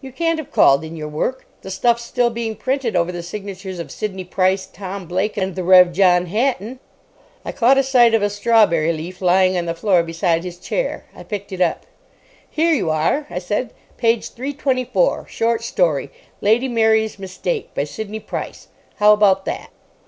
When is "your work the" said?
0.94-1.68